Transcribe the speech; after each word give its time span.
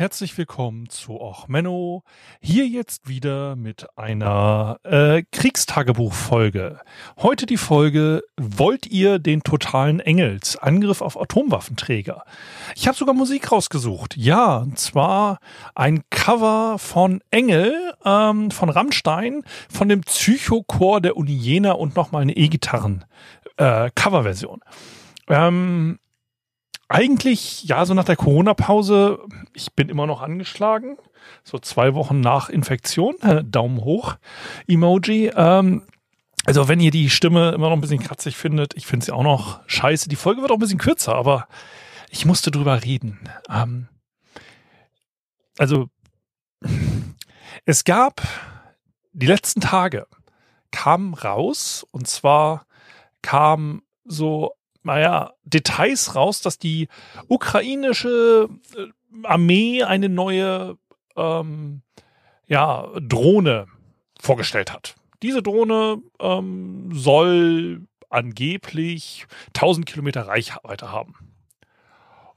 Herzlich 0.00 0.38
willkommen 0.38 0.88
zu 0.88 1.20
Och 1.20 1.46
Menno. 1.46 2.04
Hier 2.40 2.66
jetzt 2.66 3.06
wieder 3.06 3.54
mit 3.54 3.86
einer 3.98 4.78
äh, 4.82 5.24
Kriegstagebuchfolge. 5.30 6.80
Heute 7.18 7.44
die 7.44 7.58
Folge 7.58 8.22
Wollt 8.38 8.86
ihr 8.86 9.18
den 9.18 9.42
totalen 9.42 10.00
Engels? 10.00 10.56
Angriff 10.56 11.02
auf 11.02 11.20
Atomwaffenträger. 11.20 12.24
Ich 12.76 12.88
habe 12.88 12.96
sogar 12.96 13.14
Musik 13.14 13.52
rausgesucht. 13.52 14.16
Ja, 14.16 14.56
und 14.56 14.78
zwar 14.78 15.38
ein 15.74 16.02
Cover 16.08 16.78
von 16.78 17.20
Engel 17.30 17.92
ähm, 18.02 18.50
von 18.50 18.70
Rammstein, 18.70 19.42
von 19.70 19.90
dem 19.90 20.00
Psychochor 20.00 21.02
der 21.02 21.18
Uni 21.18 21.34
Jena 21.34 21.72
und 21.72 21.94
nochmal 21.94 22.22
eine 22.22 22.38
E-Gitarren 22.38 23.04
äh. 23.58 23.90
Ähm, 25.28 25.98
eigentlich, 26.90 27.62
ja, 27.64 27.86
so 27.86 27.94
nach 27.94 28.04
der 28.04 28.16
Corona-Pause, 28.16 29.20
ich 29.54 29.72
bin 29.74 29.88
immer 29.88 30.06
noch 30.06 30.22
angeschlagen. 30.22 30.98
So 31.44 31.58
zwei 31.60 31.94
Wochen 31.94 32.20
nach 32.20 32.48
Infektion, 32.48 33.14
äh, 33.22 33.44
Daumen 33.44 33.84
hoch, 33.84 34.16
Emoji. 34.66 35.30
Ähm, 35.36 35.82
also 36.46 36.66
wenn 36.66 36.80
ihr 36.80 36.90
die 36.90 37.08
Stimme 37.08 37.52
immer 37.52 37.68
noch 37.68 37.76
ein 37.76 37.80
bisschen 37.80 38.02
kratzig 38.02 38.36
findet, 38.36 38.74
ich 38.74 38.86
finde 38.86 39.06
sie 39.06 39.12
auch 39.12 39.22
noch 39.22 39.60
scheiße. 39.68 40.08
Die 40.08 40.16
Folge 40.16 40.42
wird 40.42 40.50
auch 40.50 40.56
ein 40.56 40.60
bisschen 40.60 40.80
kürzer, 40.80 41.14
aber 41.14 41.46
ich 42.10 42.26
musste 42.26 42.50
drüber 42.50 42.82
reden. 42.82 43.20
Ähm, 43.48 43.86
also 45.58 45.88
es 47.66 47.84
gab 47.84 48.20
die 49.12 49.26
letzten 49.26 49.60
Tage 49.60 50.08
kam 50.72 51.14
raus 51.14 51.86
und 51.92 52.08
zwar 52.08 52.66
kam 53.22 53.82
so 54.04 54.54
naja, 54.82 55.32
Details 55.44 56.14
raus, 56.14 56.40
dass 56.40 56.58
die 56.58 56.88
ukrainische 57.28 58.48
äh, 58.76 58.86
Armee 59.26 59.82
eine 59.82 60.08
neue 60.08 60.78
ähm, 61.16 61.82
ja, 62.46 62.88
Drohne 63.00 63.66
vorgestellt 64.20 64.72
hat. 64.72 64.96
Diese 65.22 65.42
Drohne 65.42 66.02
ähm, 66.18 66.90
soll 66.92 67.86
angeblich 68.08 69.26
1000 69.48 69.86
Kilometer 69.86 70.26
Reichweite 70.26 70.90
haben. 70.90 71.14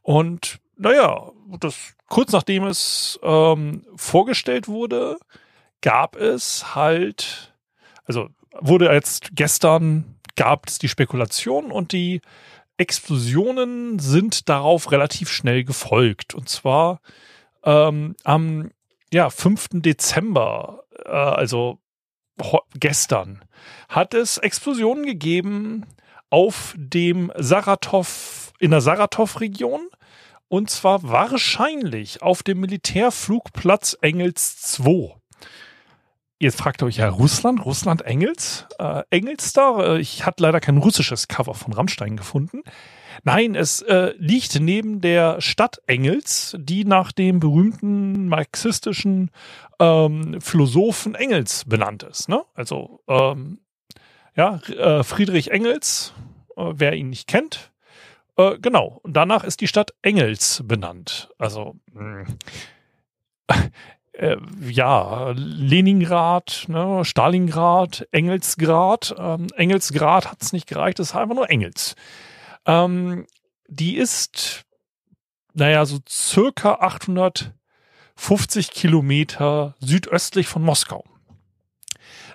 Und 0.02 0.59
naja, 0.78 1.31
das, 1.59 1.95
kurz 2.07 2.31
nachdem 2.31 2.66
es 2.66 3.19
ähm, 3.23 3.85
vorgestellt 3.95 4.67
wurde, 4.67 5.17
gab 5.81 6.16
es 6.16 6.75
halt, 6.75 7.53
also 8.05 8.30
wurde 8.59 8.91
jetzt 8.91 9.35
gestern 9.35 10.16
gab 10.35 10.67
es 10.67 10.79
die 10.79 10.89
Spekulation 10.89 11.71
und 11.71 11.91
die 11.91 12.21
Explosionen 12.77 13.99
sind 13.99 14.49
darauf 14.49 14.91
relativ 14.91 15.29
schnell 15.29 15.63
gefolgt. 15.63 16.33
Und 16.33 16.49
zwar 16.49 16.99
ähm, 17.63 18.15
am 18.23 18.71
ja, 19.13 19.29
5. 19.29 19.67
Dezember, 19.73 20.83
äh, 21.05 21.09
also 21.09 21.79
gestern, 22.75 23.45
hat 23.89 24.13
es 24.13 24.37
Explosionen 24.37 25.05
gegeben 25.05 25.85
auf 26.29 26.73
dem 26.77 27.31
Saratov, 27.37 28.53
in 28.59 28.71
der 28.71 28.81
Saratov-Region. 28.81 29.87
Und 30.47 30.69
zwar 30.69 31.03
wahrscheinlich 31.03 32.21
auf 32.21 32.43
dem 32.43 32.59
Militärflugplatz 32.59 33.97
Engels 34.01 34.57
2. 34.61 35.15
Jetzt 36.44 36.59
fragt 36.59 36.84
ihr 36.84 36.88
euch 36.88 36.97
ja 36.97 37.07
Russland, 37.07 37.63
Russland 37.63 38.01
Engels, 38.01 38.66
äh, 38.78 39.03
Engels 39.12 39.53
da. 39.53 39.95
Äh, 39.95 40.01
ich 40.01 40.25
hatte 40.25 40.44
leider 40.44 40.59
kein 40.59 40.75
russisches 40.75 41.29
Cover 41.29 41.53
von 41.53 41.72
Rammstein 41.72 42.17
gefunden. 42.17 42.63
Nein, 43.23 43.56
es 43.56 43.81
äh, 43.84 44.13
liegt 44.17 44.59
neben 44.59 45.00
der 45.00 45.40
Stadt 45.40 45.81
Engels, 45.88 46.57
die 46.59 46.84
nach 46.84 47.13
dem 47.13 47.40
berühmten 47.40 48.28
marxistischen 48.28 49.31
ähm, 49.79 50.41
Philosophen 50.41 51.16
Engels 51.16 51.63
benannt 51.63 52.03
ist. 52.03 52.28
Ne? 52.28 52.44
Also 52.56 53.00
ähm, 53.07 53.59
ja, 54.35 54.59
äh, 54.67 55.01
Friedrich 55.03 55.50
Engels, 55.50 56.13
äh, 56.57 56.73
wer 56.75 56.91
ihn 56.94 57.09
nicht 57.09 57.29
kennt, 57.29 57.72
äh, 58.35 58.57
genau. 58.59 59.00
Und 59.03 59.13
danach 59.13 59.46
ist 59.46 59.62
die 59.62 59.67
Stadt 59.69 59.94
Engels 60.01 60.62
benannt. 60.66 61.29
Also 61.38 61.78
mh 61.94 62.25
äh, 64.13 64.38
ja, 64.69 65.34
Leningrad, 65.35 66.66
ne, 66.68 67.03
Stalingrad, 67.03 68.07
Engelsgrad. 68.12 69.16
Ähm, 69.18 69.47
Engelsgrad 69.56 70.31
hat 70.31 70.41
es 70.41 70.53
nicht 70.53 70.68
gereicht, 70.68 71.00
es 71.00 71.09
ist 71.09 71.16
einfach 71.16 71.35
nur 71.35 71.50
Engels. 71.50 71.96
Ähm, 72.66 73.25
die 73.68 73.97
ist, 73.97 74.66
naja, 75.53 75.85
so 75.85 76.00
circa 76.07 76.75
850 76.75 78.72
Kilometer 78.72 79.75
südöstlich 79.79 80.47
von 80.47 80.63
Moskau. 80.63 81.03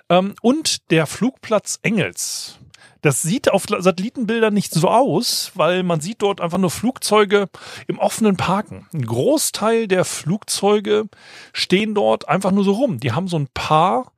Ähm, 0.09 0.35
und 0.41 0.91
der 0.91 1.07
Flugplatz 1.07 1.79
Engels, 1.81 2.59
das 3.01 3.21
sieht 3.21 3.49
auf 3.49 3.65
Satellitenbildern 3.67 4.53
nicht 4.53 4.73
so 4.73 4.89
aus, 4.89 5.51
weil 5.55 5.83
man 5.83 6.01
sieht 6.01 6.21
dort 6.21 6.41
einfach 6.41 6.57
nur 6.57 6.69
Flugzeuge 6.69 7.49
im 7.87 7.97
offenen 7.97 8.35
Parken. 8.35 8.87
Ein 8.93 9.05
Großteil 9.05 9.87
der 9.87 10.05
Flugzeuge 10.05 11.05
stehen 11.53 11.95
dort 11.95 12.27
einfach 12.27 12.51
nur 12.51 12.63
so 12.63 12.73
rum. 12.73 12.99
Die 12.99 13.13
haben 13.13 13.27
so 13.27 13.37
ein 13.37 13.47
paar 13.53 14.11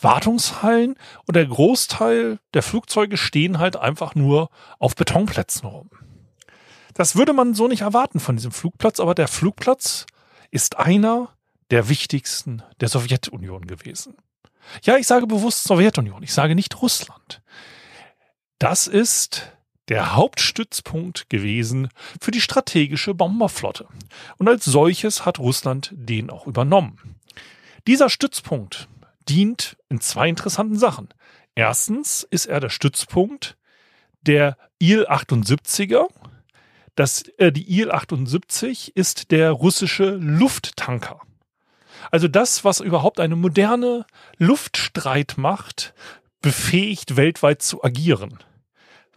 Wartungshallen 0.00 0.94
und 1.26 1.36
der 1.36 1.46
Großteil 1.46 2.38
der 2.54 2.62
Flugzeuge 2.62 3.16
stehen 3.16 3.58
halt 3.58 3.76
einfach 3.76 4.14
nur 4.14 4.50
auf 4.78 4.94
Betonplätzen 4.94 5.68
rum. 5.68 5.90
Das 6.94 7.16
würde 7.16 7.32
man 7.32 7.54
so 7.54 7.68
nicht 7.68 7.82
erwarten 7.82 8.20
von 8.20 8.36
diesem 8.36 8.52
Flugplatz, 8.52 9.00
aber 9.00 9.14
der 9.14 9.28
Flugplatz 9.28 10.06
ist 10.50 10.78
einer 10.78 11.30
der 11.70 11.88
wichtigsten 11.88 12.62
der 12.80 12.88
Sowjetunion 12.88 13.66
gewesen. 13.66 14.16
Ja, 14.82 14.96
ich 14.96 15.06
sage 15.06 15.26
bewusst 15.26 15.64
Sowjetunion, 15.64 16.22
ich 16.22 16.32
sage 16.32 16.54
nicht 16.54 16.80
Russland. 16.82 17.40
Das 18.58 18.86
ist 18.86 19.52
der 19.88 20.16
Hauptstützpunkt 20.16 21.30
gewesen 21.30 21.88
für 22.20 22.30
die 22.30 22.40
strategische 22.40 23.14
Bomberflotte. 23.14 23.86
Und 24.36 24.48
als 24.48 24.64
solches 24.64 25.24
hat 25.24 25.38
Russland 25.38 25.90
den 25.94 26.30
auch 26.30 26.46
übernommen. 26.46 27.16
Dieser 27.86 28.10
Stützpunkt 28.10 28.88
dient 29.28 29.76
in 29.88 30.00
zwei 30.00 30.28
interessanten 30.28 30.78
Sachen. 30.78 31.08
Erstens 31.54 32.26
ist 32.30 32.46
er 32.46 32.60
der 32.60 32.68
Stützpunkt 32.68 33.56
der 34.22 34.56
Il-78er. 34.78 36.08
Das, 36.94 37.22
äh, 37.38 37.52
die 37.52 37.80
Il-78 37.80 38.92
ist 38.94 39.30
der 39.30 39.52
russische 39.52 40.10
Lufttanker. 40.10 41.20
Also 42.10 42.28
das, 42.28 42.64
was 42.64 42.80
überhaupt 42.80 43.20
eine 43.20 43.36
moderne 43.36 44.06
Luftstreitmacht 44.36 45.94
befähigt, 46.40 47.16
weltweit 47.16 47.62
zu 47.62 47.82
agieren 47.82 48.38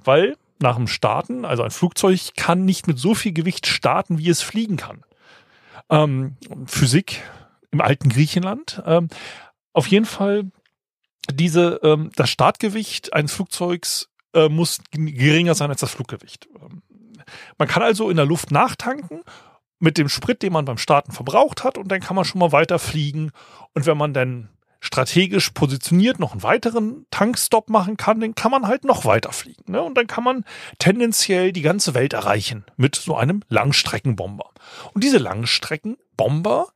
weil 0.03 0.37
nach 0.59 0.75
dem 0.75 0.87
Starten, 0.87 1.45
also 1.45 1.63
ein 1.63 1.71
Flugzeug 1.71 2.19
kann 2.35 2.65
nicht 2.65 2.87
mit 2.87 2.99
so 2.99 3.15
viel 3.15 3.33
Gewicht 3.33 3.67
starten, 3.67 4.17
wie 4.19 4.29
es 4.29 4.41
fliegen 4.41 4.77
kann. 4.77 5.03
Ähm, 5.89 6.37
Physik 6.65 7.21
im 7.71 7.81
alten 7.81 8.09
Griechenland. 8.09 8.81
Ähm, 8.85 9.07
auf 9.73 9.87
jeden 9.87 10.05
Fall 10.05 10.51
diese, 11.31 11.79
ähm, 11.83 12.11
das 12.15 12.29
Startgewicht 12.29 13.13
eines 13.13 13.33
Flugzeugs 13.33 14.09
äh, 14.33 14.49
muss 14.49 14.79
geringer 14.91 15.55
sein 15.55 15.69
als 15.69 15.81
das 15.81 15.91
Fluggewicht. 15.91 16.47
Ähm, 16.61 16.83
man 17.57 17.67
kann 17.67 17.81
also 17.81 18.09
in 18.09 18.17
der 18.17 18.25
Luft 18.25 18.51
nachtanken 18.51 19.23
mit 19.79 19.97
dem 19.97 20.09
Sprit, 20.09 20.43
den 20.43 20.53
man 20.53 20.65
beim 20.65 20.77
Starten 20.77 21.11
verbraucht 21.11 21.63
hat, 21.63 21.77
und 21.77 21.87
dann 21.87 22.01
kann 22.01 22.15
man 22.15 22.25
schon 22.25 22.39
mal 22.39 22.51
weiter 22.51 22.77
fliegen. 22.77 23.31
Und 23.73 23.87
wenn 23.87 23.97
man 23.97 24.13
dann 24.13 24.49
strategisch 24.81 25.51
positioniert 25.51 26.19
noch 26.19 26.33
einen 26.33 26.43
weiteren 26.43 27.05
Tankstop 27.11 27.69
machen 27.69 27.95
kann, 27.97 28.19
dann 28.19 28.35
kann 28.35 28.51
man 28.51 28.67
halt 28.67 28.83
noch 28.83 29.05
weiter 29.05 29.31
fliegen. 29.31 29.71
Ne? 29.71 29.81
Und 29.81 29.95
dann 29.95 30.07
kann 30.07 30.23
man 30.23 30.43
tendenziell 30.79 31.53
die 31.53 31.61
ganze 31.61 31.93
Welt 31.93 32.13
erreichen 32.13 32.65
mit 32.75 32.95
so 32.95 33.15
einem 33.15 33.43
Langstreckenbomber. 33.47 34.49
Und 34.93 35.03
diese 35.03 35.19
Langstreckenbomber, 35.19 36.69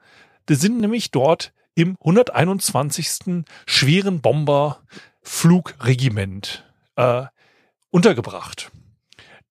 die 0.47 0.53
sind 0.55 0.79
nämlich 0.79 1.11
dort 1.11 1.51
im 1.73 1.97
121. 1.99 3.43
schweren 3.65 4.21
Bomberflugregiment 4.21 6.63
äh, 6.95 7.23
untergebracht. 7.89 8.71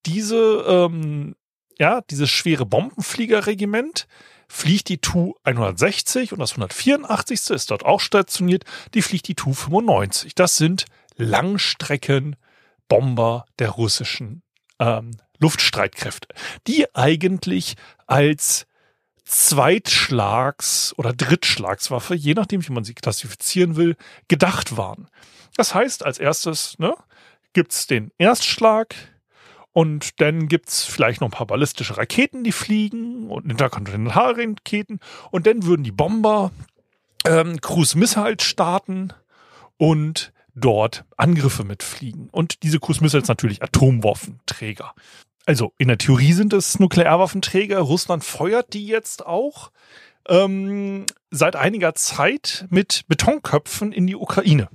Diese, 0.06 0.64
ähm, 0.66 1.34
ja, 1.78 2.00
dieses 2.02 2.30
schwere 2.30 2.66
Bombenfliegerregiment 2.66 4.06
fliegt 4.54 4.88
die 4.88 4.98
Tu-160 4.98 6.32
und 6.32 6.38
das 6.38 6.52
184. 6.52 7.50
ist 7.50 7.72
dort 7.72 7.84
auch 7.84 7.98
stationiert, 7.98 8.62
die 8.94 9.02
fliegt 9.02 9.26
die 9.26 9.34
Tu-95. 9.34 10.30
Das 10.36 10.56
sind 10.56 10.84
Langstreckenbomber 11.16 13.46
der 13.58 13.70
russischen 13.70 14.44
ähm, 14.78 15.10
Luftstreitkräfte, 15.40 16.28
die 16.68 16.86
eigentlich 16.94 17.74
als 18.06 18.68
Zweitschlags- 19.26 20.94
oder 20.96 21.12
Drittschlagswaffe, 21.12 22.14
je 22.14 22.34
nachdem, 22.34 22.64
wie 22.66 22.72
man 22.72 22.84
sie 22.84 22.94
klassifizieren 22.94 23.74
will, 23.74 23.96
gedacht 24.28 24.76
waren. 24.76 25.08
Das 25.56 25.74
heißt, 25.74 26.04
als 26.04 26.20
erstes 26.20 26.78
ne, 26.78 26.94
gibt's 27.54 27.88
den 27.88 28.12
Erstschlag 28.18 28.94
und 29.74 30.20
dann 30.20 30.46
gibt's 30.46 30.84
vielleicht 30.84 31.20
noch 31.20 31.28
ein 31.28 31.32
paar 31.32 31.48
ballistische 31.48 31.98
Raketen, 31.98 32.44
die 32.44 32.52
fliegen 32.52 33.28
und 33.28 33.50
Interkontinentalraketen 33.50 35.00
und 35.32 35.46
dann 35.46 35.64
würden 35.64 35.82
die 35.82 35.92
Bomber 35.92 36.52
ähm, 37.26 37.60
Cruise 37.60 37.98
Missiles 37.98 38.44
starten 38.44 39.12
und 39.76 40.32
dort 40.54 41.04
Angriffe 41.16 41.64
mitfliegen. 41.64 42.28
Und 42.30 42.62
diese 42.62 42.78
Cruise 42.78 43.02
Missiles 43.02 43.26
natürlich 43.26 43.64
Atomwaffenträger. 43.64 44.94
Also 45.44 45.72
in 45.76 45.88
der 45.88 45.98
Theorie 45.98 46.32
sind 46.32 46.52
es 46.52 46.78
Nuklearwaffenträger. 46.78 47.80
Russland 47.80 48.22
feuert 48.22 48.72
die 48.74 48.86
jetzt 48.86 49.26
auch 49.26 49.72
ähm, 50.28 51.04
seit 51.32 51.56
einiger 51.56 51.96
Zeit 51.96 52.66
mit 52.70 53.04
Betonköpfen 53.08 53.90
in 53.90 54.06
die 54.06 54.14
Ukraine. 54.14 54.68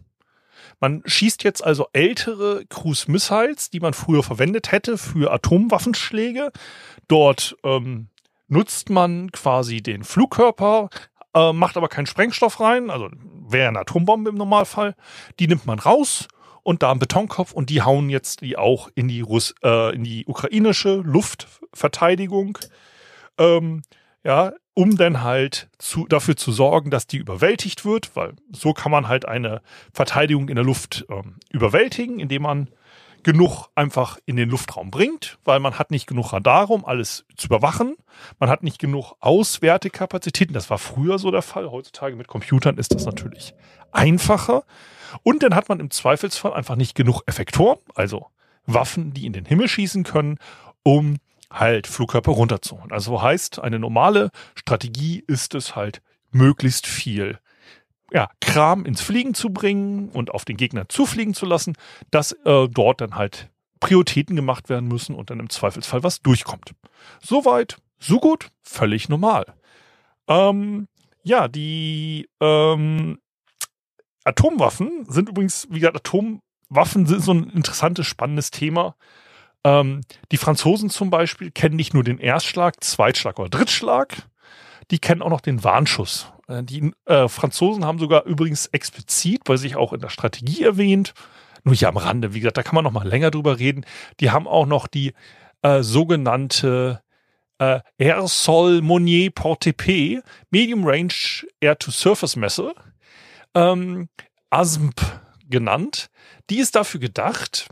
Man 0.79 1.03
schießt 1.05 1.43
jetzt 1.43 1.63
also 1.63 1.87
ältere 1.93 2.65
Cruise 2.69 3.11
Missiles, 3.11 3.69
die 3.69 3.79
man 3.79 3.93
früher 3.93 4.23
verwendet 4.23 4.71
hätte 4.71 4.97
für 4.97 5.31
Atomwaffenschläge. 5.31 6.51
Dort 7.07 7.57
ähm, 7.63 8.07
nutzt 8.47 8.89
man 8.89 9.31
quasi 9.31 9.81
den 9.81 10.03
Flugkörper, 10.03 10.89
äh, 11.33 11.53
macht 11.53 11.77
aber 11.77 11.89
keinen 11.89 12.05
Sprengstoff 12.07 12.59
rein, 12.59 12.89
also 12.89 13.09
wäre 13.47 13.67
eine 13.67 13.79
Atombombe 13.79 14.29
im 14.29 14.35
Normalfall. 14.35 14.95
Die 15.39 15.47
nimmt 15.47 15.65
man 15.65 15.79
raus 15.79 16.27
und 16.63 16.83
da 16.83 16.91
einen 16.91 16.99
Betonkopf 16.99 17.51
und 17.51 17.69
die 17.69 17.81
hauen 17.81 18.09
jetzt 18.09 18.41
die 18.41 18.57
auch 18.57 18.89
in 18.95 19.07
die, 19.07 19.21
Russ 19.21 19.55
äh, 19.63 19.93
in 19.93 20.03
die 20.03 20.25
ukrainische 20.25 20.95
Luftverteidigung. 20.95 22.57
Ähm, 23.37 23.83
ja, 24.23 24.53
um 24.79 24.95
dann 24.95 25.23
halt 25.23 25.67
zu, 25.77 26.07
dafür 26.07 26.37
zu 26.37 26.53
sorgen, 26.53 26.89
dass 26.89 27.05
die 27.05 27.17
überwältigt 27.17 27.83
wird, 27.83 28.15
weil 28.15 28.35
so 28.53 28.71
kann 28.71 28.93
man 28.93 29.09
halt 29.09 29.27
eine 29.27 29.61
Verteidigung 29.91 30.47
in 30.47 30.55
der 30.55 30.63
Luft 30.63 31.05
ähm, 31.09 31.35
überwältigen, 31.49 32.21
indem 32.21 32.43
man 32.43 32.69
genug 33.21 33.67
einfach 33.75 34.19
in 34.25 34.37
den 34.37 34.47
Luftraum 34.49 34.89
bringt, 34.89 35.37
weil 35.43 35.59
man 35.59 35.77
hat 35.77 35.91
nicht 35.91 36.07
genug 36.07 36.31
Radar, 36.31 36.69
um 36.69 36.85
alles 36.85 37.25
zu 37.35 37.47
überwachen. 37.47 37.97
Man 38.39 38.49
hat 38.49 38.63
nicht 38.63 38.79
genug 38.79 39.15
Auswertekapazitäten. 39.19 40.53
Das 40.53 40.69
war 40.69 40.77
früher 40.77 41.19
so 41.19 41.29
der 41.29 41.41
Fall. 41.41 41.69
Heutzutage 41.69 42.15
mit 42.15 42.29
Computern 42.29 42.77
ist 42.77 42.95
das 42.95 43.03
natürlich 43.03 43.53
einfacher. 43.91 44.63
Und 45.23 45.43
dann 45.43 45.55
hat 45.55 45.67
man 45.67 45.81
im 45.81 45.91
Zweifelsfall 45.91 46.53
einfach 46.53 46.77
nicht 46.77 46.95
genug 46.95 47.23
Effektoren, 47.25 47.79
also 47.95 48.27
Waffen, 48.65 49.13
die 49.13 49.25
in 49.25 49.33
den 49.33 49.43
Himmel 49.43 49.67
schießen 49.67 50.05
können, 50.05 50.37
um 50.83 51.17
halt 51.51 51.87
Flugkörper 51.87 52.31
runterzuholen. 52.31 52.91
Also 52.91 53.21
heißt, 53.21 53.59
eine 53.59 53.79
normale 53.79 54.29
Strategie 54.55 55.23
ist 55.25 55.55
es 55.55 55.75
halt, 55.75 56.01
möglichst 56.31 56.85
viel 56.85 57.39
ja, 58.11 58.29
Kram 58.41 58.85
ins 58.85 59.01
Fliegen 59.01 59.33
zu 59.33 59.49
bringen 59.49 60.09
und 60.09 60.31
auf 60.31 60.45
den 60.45 60.57
Gegner 60.57 60.89
zufliegen 60.89 61.33
zu 61.33 61.45
lassen, 61.45 61.75
dass 62.11 62.31
äh, 62.31 62.67
dort 62.67 63.01
dann 63.01 63.15
halt 63.15 63.49
Prioritäten 63.79 64.35
gemacht 64.35 64.69
werden 64.69 64.87
müssen 64.87 65.15
und 65.15 65.29
dann 65.29 65.39
im 65.39 65.49
Zweifelsfall 65.49 66.03
was 66.03 66.21
durchkommt. 66.21 66.73
Soweit, 67.21 67.77
so 67.99 68.19
gut, 68.19 68.49
völlig 68.63 69.09
normal. 69.09 69.45
Ähm, 70.27 70.87
ja, 71.23 71.47
die 71.47 72.27
ähm, 72.39 73.19
Atomwaffen 74.23 75.05
sind 75.07 75.29
übrigens, 75.29 75.67
wie 75.69 75.79
gesagt, 75.79 75.97
Atomwaffen 75.97 77.05
sind 77.05 77.23
so 77.23 77.33
ein 77.33 77.49
interessantes, 77.51 78.07
spannendes 78.07 78.51
Thema. 78.51 78.95
Ähm, 79.63 80.01
die 80.31 80.37
Franzosen 80.37 80.89
zum 80.89 81.09
Beispiel 81.09 81.51
kennen 81.51 81.75
nicht 81.75 81.93
nur 81.93 82.03
den 82.03 82.17
Erstschlag, 82.17 82.83
Zweitschlag 82.83 83.39
oder 83.39 83.49
Drittschlag, 83.49 84.15
die 84.91 84.99
kennen 84.99 85.21
auch 85.21 85.29
noch 85.29 85.41
den 85.41 85.63
Warnschuss. 85.63 86.31
Äh, 86.47 86.63
die 86.63 86.91
äh, 87.05 87.27
Franzosen 87.27 87.85
haben 87.85 87.99
sogar 87.99 88.25
übrigens 88.25 88.67
explizit, 88.67 89.41
weil 89.45 89.57
sich 89.57 89.75
auch 89.75 89.93
in 89.93 89.99
der 89.99 90.09
Strategie 90.09 90.63
erwähnt, 90.63 91.13
nur 91.63 91.75
hier 91.75 91.89
am 91.89 91.97
Rande, 91.97 92.33
wie 92.33 92.39
gesagt, 92.39 92.57
da 92.57 92.63
kann 92.63 92.75
man 92.75 92.83
noch 92.83 92.91
mal 92.91 93.07
länger 93.07 93.31
drüber 93.31 93.59
reden, 93.59 93.85
die 94.19 94.31
haben 94.31 94.47
auch 94.47 94.65
noch 94.65 94.87
die 94.87 95.13
äh, 95.61 95.83
sogenannte 95.83 97.01
äh, 97.59 97.81
Air 97.97 98.27
Sol 98.27 98.81
Monnier 98.81 99.31
Portepee 99.31 100.21
Medium 100.49 100.85
Range 100.85 101.13
Air-to-Surface 101.59 102.37
Messe, 102.37 102.73
ähm, 103.53 104.07
ASMP 104.49 105.01
genannt. 105.49 106.07
Die 106.49 106.59
ist 106.59 106.75
dafür 106.75 106.99
gedacht, 106.99 107.67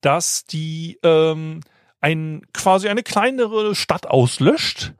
dass 0.00 0.44
die 0.44 0.98
ähm, 1.02 1.60
ein, 2.00 2.42
quasi 2.52 2.88
eine 2.88 3.02
kleinere 3.02 3.74
Stadt 3.74 4.06
auslöscht 4.06 4.92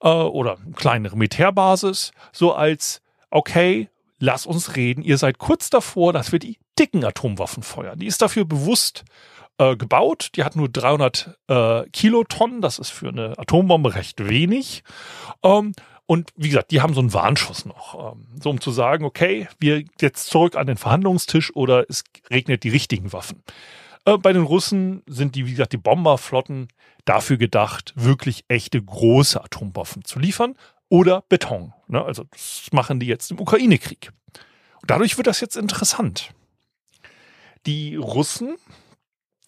äh, 0.00 0.08
oder 0.08 0.58
eine 0.58 0.72
kleinere 0.74 1.16
Militärbasis, 1.16 2.12
so 2.32 2.52
als, 2.52 3.00
okay, 3.30 3.88
lass 4.18 4.46
uns 4.46 4.76
reden, 4.76 5.02
ihr 5.02 5.18
seid 5.18 5.38
kurz 5.38 5.70
davor, 5.70 6.12
dass 6.12 6.32
wir 6.32 6.38
die 6.38 6.58
dicken 6.78 7.04
Atomwaffen 7.04 7.62
feuern. 7.62 7.98
Die 7.98 8.06
ist 8.06 8.22
dafür 8.22 8.44
bewusst 8.44 9.04
äh, 9.58 9.76
gebaut, 9.76 10.30
die 10.36 10.44
hat 10.44 10.56
nur 10.56 10.68
300 10.68 11.38
äh, 11.48 11.82
Kilotonnen, 11.90 12.60
das 12.60 12.78
ist 12.78 12.90
für 12.90 13.08
eine 13.08 13.38
Atombombe 13.38 13.94
recht 13.94 14.26
wenig. 14.26 14.82
Ähm, 15.42 15.72
und 16.06 16.30
wie 16.36 16.48
gesagt, 16.48 16.70
die 16.72 16.80
haben 16.80 16.94
so 16.94 17.00
einen 17.00 17.14
Warnschuss 17.14 17.64
noch, 17.64 18.12
ähm, 18.12 18.26
so 18.40 18.50
um 18.50 18.60
zu 18.60 18.70
sagen, 18.70 19.04
okay, 19.04 19.48
wir 19.58 19.84
jetzt 20.00 20.26
zurück 20.26 20.56
an 20.56 20.66
den 20.66 20.76
Verhandlungstisch 20.76 21.54
oder 21.54 21.88
es 21.88 22.04
regnet 22.30 22.64
die 22.64 22.70
richtigen 22.70 23.12
Waffen. 23.12 23.42
Äh, 24.04 24.18
bei 24.18 24.32
den 24.32 24.42
Russen 24.42 25.02
sind 25.06 25.34
die, 25.34 25.46
wie 25.46 25.52
gesagt, 25.52 25.72
die 25.72 25.78
Bomberflotten 25.78 26.68
dafür 27.04 27.36
gedacht, 27.36 27.92
wirklich 27.96 28.44
echte 28.48 28.82
große 28.82 29.42
Atomwaffen 29.42 30.04
zu 30.04 30.18
liefern 30.18 30.56
oder 30.88 31.22
Beton. 31.28 31.72
Ne? 31.88 32.04
Also 32.04 32.24
das 32.30 32.68
machen 32.72 33.00
die 33.00 33.06
jetzt 33.06 33.30
im 33.30 33.40
Ukraine-Krieg. 33.40 34.12
Dadurch 34.86 35.16
wird 35.16 35.26
das 35.26 35.40
jetzt 35.40 35.56
interessant. 35.56 36.30
Die 37.66 37.96
Russen 37.96 38.56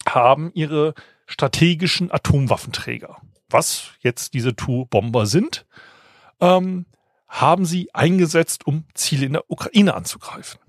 haben 0.07 0.51
ihre 0.53 0.93
strategischen 1.25 2.11
Atomwaffenträger, 2.11 3.17
was 3.49 3.89
jetzt 3.99 4.33
diese 4.33 4.55
Tu-Bomber 4.55 5.25
sind, 5.25 5.65
ähm, 6.39 6.85
haben 7.27 7.65
sie 7.65 7.93
eingesetzt, 7.93 8.65
um 8.67 8.85
Ziele 8.93 9.25
in 9.25 9.33
der 9.33 9.49
Ukraine 9.49 9.95
anzugreifen. 9.95 10.59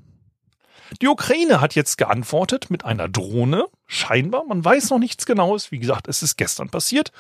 Die 1.01 1.09
Ukraine 1.09 1.61
hat 1.61 1.75
jetzt 1.75 1.99
geantwortet 1.99 2.71
mit 2.71 2.85
einer 2.85 3.09
Drohne, 3.09 3.67
scheinbar, 3.87 4.45
man 4.45 4.65
weiß 4.65 4.91
noch 4.91 4.99
nichts 4.99 5.27
Genaues, 5.27 5.71
wie 5.73 5.79
gesagt, 5.79 6.09
es 6.09 6.23
ist 6.23 6.37
gestern 6.37 6.69
passiert 6.69 7.13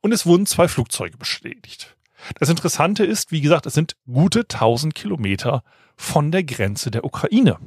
und 0.00 0.12
es 0.12 0.26
wurden 0.26 0.46
zwei 0.46 0.68
Flugzeuge 0.68 1.16
beschädigt. 1.16 1.96
Das 2.38 2.48
Interessante 2.48 3.04
ist, 3.04 3.32
wie 3.32 3.40
gesagt, 3.40 3.66
es 3.66 3.74
sind 3.74 3.96
gute 4.06 4.40
1000 4.40 4.94
Kilometer 4.94 5.62
von 5.96 6.32
der 6.32 6.44
Grenze 6.44 6.90
der 6.90 7.04
Ukraine. 7.04 7.58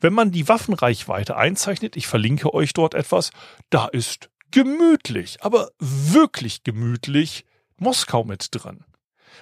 Wenn 0.00 0.12
man 0.12 0.30
die 0.30 0.48
Waffenreichweite 0.48 1.36
einzeichnet, 1.36 1.96
ich 1.96 2.06
verlinke 2.06 2.52
euch 2.54 2.72
dort 2.72 2.94
etwas, 2.94 3.30
da 3.70 3.86
ist 3.86 4.30
gemütlich, 4.50 5.38
aber 5.42 5.70
wirklich 5.78 6.64
gemütlich 6.64 7.44
Moskau 7.76 8.24
mit 8.24 8.48
drin. 8.50 8.84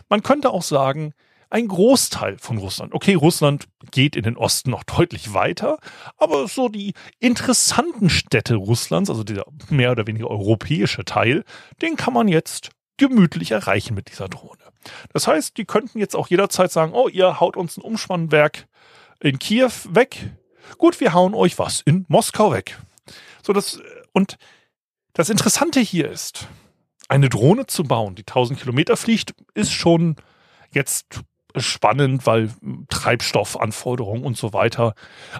Man 0.08 0.22
könnte 0.22 0.50
auch 0.50 0.62
sagen, 0.62 1.14
ein 1.50 1.68
Großteil 1.68 2.38
von 2.38 2.58
Russland. 2.58 2.92
Okay, 2.94 3.14
Russland 3.14 3.66
geht 3.90 4.16
in 4.16 4.24
den 4.24 4.36
Osten 4.36 4.70
noch 4.70 4.84
deutlich 4.84 5.32
weiter, 5.32 5.78
aber 6.16 6.48
so 6.48 6.68
die 6.68 6.94
interessanten 7.18 8.10
Städte 8.10 8.56
Russlands, 8.56 9.10
also 9.10 9.24
dieser 9.24 9.46
mehr 9.70 9.92
oder 9.92 10.06
weniger 10.06 10.28
europäische 10.28 11.04
Teil, 11.04 11.44
den 11.82 11.96
kann 11.96 12.14
man 12.14 12.28
jetzt 12.28 12.70
gemütlich 12.96 13.50
erreichen 13.50 13.94
mit 13.94 14.10
dieser 14.10 14.28
Drohne. 14.28 14.62
Das 15.12 15.26
heißt, 15.26 15.56
die 15.56 15.64
könnten 15.64 15.98
jetzt 15.98 16.16
auch 16.16 16.28
jederzeit 16.28 16.72
sagen, 16.72 16.92
oh, 16.94 17.08
ihr 17.08 17.40
haut 17.40 17.56
uns 17.56 17.76
ein 17.76 17.82
Umspannwerk 17.82 18.66
in 19.20 19.38
Kiew 19.38 19.70
weg. 19.90 20.30
Gut, 20.78 21.00
wir 21.00 21.12
hauen 21.12 21.34
euch 21.34 21.58
was 21.58 21.80
in 21.80 22.06
Moskau 22.08 22.52
weg. 22.52 22.78
So 23.42 23.52
das, 23.52 23.80
und 24.12 24.38
das 25.12 25.30
Interessante 25.30 25.80
hier 25.80 26.10
ist, 26.10 26.48
eine 27.08 27.28
Drohne 27.28 27.66
zu 27.66 27.84
bauen, 27.84 28.14
die 28.16 28.22
1000 28.22 28.58
Kilometer 28.58 28.96
fliegt, 28.96 29.34
ist 29.54 29.72
schon 29.72 30.16
jetzt 30.72 31.20
spannend, 31.58 32.26
weil 32.26 32.50
Treibstoffanforderungen 32.88 34.24
und 34.24 34.36
so 34.36 34.52
weiter. 34.52 34.94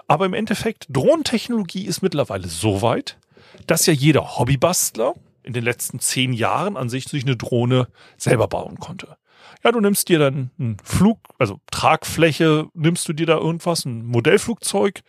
Aber 0.07 0.25
im 0.25 0.33
Endeffekt, 0.33 0.87
Drohnentechnologie 0.89 1.85
ist 1.85 2.01
mittlerweile 2.01 2.47
so 2.47 2.81
weit, 2.81 3.17
dass 3.65 3.85
ja 3.85 3.93
jeder 3.93 4.37
Hobbybastler 4.37 5.13
in 5.43 5.53
den 5.53 5.63
letzten 5.63 5.99
zehn 5.99 6.33
Jahren 6.33 6.77
an 6.77 6.89
sich 6.89 7.05
sich 7.05 7.23
eine 7.23 7.37
Drohne 7.37 7.87
selber 8.17 8.47
bauen 8.47 8.79
konnte. 8.79 9.17
Ja, 9.63 9.71
du 9.71 9.79
nimmst 9.79 10.09
dir 10.09 10.19
dann 10.19 10.51
einen 10.59 10.77
Flug, 10.83 11.19
also 11.39 11.59
Tragfläche, 11.71 12.67
nimmst 12.73 13.07
du 13.07 13.13
dir 13.13 13.25
da 13.25 13.37
irgendwas, 13.37 13.85
ein 13.85 14.05
Modellflugzeug, 14.05 15.01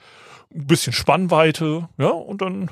ein 0.54 0.66
bisschen 0.66 0.92
Spannweite, 0.92 1.88
ja, 1.98 2.08
und 2.08 2.40
dann 2.40 2.70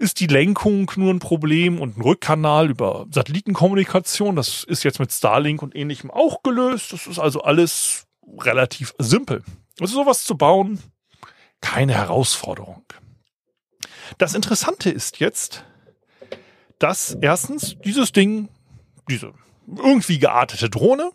ist 0.00 0.20
die 0.20 0.26
Lenkung 0.26 0.90
nur 0.96 1.12
ein 1.12 1.18
Problem 1.18 1.78
und 1.78 1.98
ein 1.98 2.00
Rückkanal 2.00 2.70
über 2.70 3.06
Satellitenkommunikation. 3.10 4.34
Das 4.34 4.64
ist 4.64 4.82
jetzt 4.82 4.98
mit 4.98 5.12
Starlink 5.12 5.62
und 5.62 5.76
ähnlichem 5.76 6.10
auch 6.10 6.42
gelöst. 6.42 6.94
Das 6.94 7.06
ist 7.06 7.18
also 7.18 7.42
alles 7.42 8.06
relativ 8.38 8.94
simpel. 8.98 9.44
Also 9.78 9.96
sowas 9.96 10.24
zu 10.24 10.38
bauen, 10.38 10.80
keine 11.60 11.92
Herausforderung. 11.92 12.82
Das 14.16 14.34
Interessante 14.34 14.88
ist 14.88 15.20
jetzt, 15.20 15.64
dass 16.78 17.18
erstens 17.20 17.76
dieses 17.84 18.12
Ding, 18.12 18.48
diese 19.06 19.34
irgendwie 19.66 20.18
geartete 20.18 20.70
Drohne, 20.70 21.10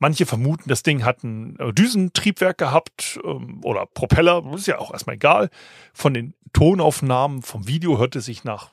manche 0.00 0.26
vermuten, 0.26 0.68
das 0.68 0.82
Ding 0.82 1.04
hat 1.04 1.22
ein 1.22 1.56
äh, 1.60 1.72
Düsentriebwerk 1.72 2.58
gehabt 2.58 3.20
ähm, 3.24 3.60
oder 3.62 3.86
Propeller, 3.86 4.42
ist 4.54 4.66
ja 4.66 4.78
auch 4.78 4.92
erstmal 4.92 5.16
egal. 5.16 5.50
Von 5.92 6.14
den 6.14 6.34
Tonaufnahmen 6.52 7.42
vom 7.42 7.68
Video 7.68 7.98
hört 7.98 8.16
es 8.16 8.24
sich 8.24 8.42
nach 8.42 8.70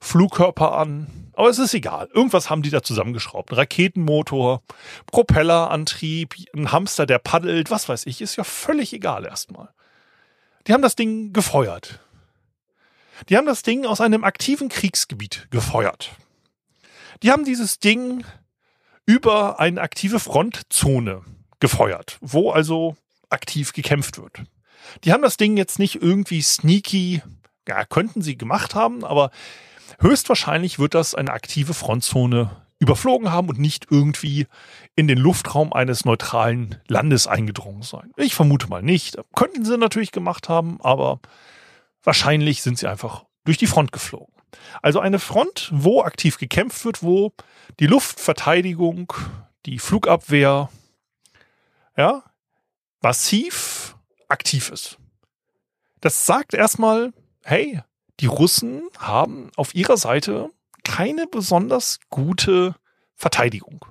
Flugkörper 0.00 0.72
an. 0.72 1.30
Aber 1.34 1.48
es 1.48 1.58
ist 1.58 1.74
egal. 1.74 2.08
Irgendwas 2.14 2.48
haben 2.48 2.62
die 2.62 2.70
da 2.70 2.82
zusammengeschraubt. 2.82 3.52
Ein 3.52 3.56
Raketenmotor, 3.56 4.62
Propellerantrieb, 5.10 6.34
ein 6.54 6.72
Hamster, 6.72 7.04
der 7.04 7.18
paddelt, 7.18 7.70
was 7.70 7.88
weiß 7.88 8.06
ich, 8.06 8.22
ist 8.22 8.36
ja 8.36 8.44
völlig 8.44 8.92
egal 8.92 9.26
erstmal. 9.26 9.68
Die 10.66 10.72
haben 10.72 10.82
das 10.82 10.96
Ding 10.96 11.32
gefeuert. 11.32 12.00
Die 13.28 13.36
haben 13.36 13.46
das 13.46 13.62
Ding 13.62 13.84
aus 13.84 14.00
einem 14.00 14.24
aktiven 14.24 14.68
Kriegsgebiet 14.68 15.48
gefeuert. 15.50 16.10
Die 17.22 17.30
haben 17.30 17.44
dieses 17.44 17.78
Ding 17.78 18.24
über 19.06 19.60
eine 19.60 19.80
aktive 19.80 20.20
Frontzone 20.20 21.22
gefeuert, 21.60 22.18
wo 22.20 22.50
also 22.50 22.96
aktiv 23.30 23.72
gekämpft 23.72 24.18
wird. 24.18 24.44
Die 25.04 25.12
haben 25.12 25.22
das 25.22 25.36
Ding 25.36 25.56
jetzt 25.56 25.78
nicht 25.78 26.02
irgendwie 26.02 26.42
sneaky, 26.42 27.22
ja, 27.68 27.84
könnten 27.84 28.22
sie 28.22 28.36
gemacht 28.36 28.74
haben, 28.74 29.04
aber 29.04 29.30
höchstwahrscheinlich 30.00 30.78
wird 30.78 30.94
das 30.94 31.14
eine 31.14 31.32
aktive 31.32 31.74
Frontzone 31.74 32.50
überflogen 32.78 33.30
haben 33.30 33.48
und 33.48 33.60
nicht 33.60 33.86
irgendwie 33.90 34.48
in 34.96 35.06
den 35.06 35.18
Luftraum 35.18 35.72
eines 35.72 36.04
neutralen 36.04 36.80
Landes 36.88 37.28
eingedrungen 37.28 37.82
sein. 37.82 38.10
Ich 38.16 38.34
vermute 38.34 38.66
mal 38.66 38.82
nicht. 38.82 39.16
Könnten 39.36 39.64
sie 39.64 39.78
natürlich 39.78 40.10
gemacht 40.10 40.48
haben, 40.48 40.80
aber 40.82 41.20
wahrscheinlich 42.02 42.60
sind 42.62 42.78
sie 42.78 42.88
einfach 42.88 43.24
durch 43.44 43.56
die 43.56 43.68
Front 43.68 43.92
geflogen. 43.92 44.34
Also 44.82 45.00
eine 45.00 45.18
Front, 45.18 45.70
wo 45.72 46.02
aktiv 46.02 46.38
gekämpft 46.38 46.84
wird, 46.84 47.02
wo 47.02 47.32
die 47.80 47.86
Luftverteidigung, 47.86 49.12
die 49.66 49.78
Flugabwehr, 49.78 50.70
ja, 51.96 52.22
massiv 53.00 53.96
aktiv 54.28 54.70
ist. 54.70 54.98
Das 56.00 56.26
sagt 56.26 56.54
erstmal, 56.54 57.12
hey, 57.44 57.80
die 58.20 58.26
Russen 58.26 58.88
haben 58.98 59.50
auf 59.56 59.74
ihrer 59.74 59.96
Seite 59.96 60.50
keine 60.84 61.26
besonders 61.26 62.00
gute 62.10 62.74
Verteidigung. 63.14 63.84